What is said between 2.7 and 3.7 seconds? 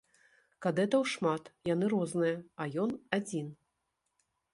ён адзін.